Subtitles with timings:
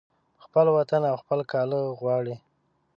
[0.35, 2.35] په خپل وطن او خپل کاله غواړي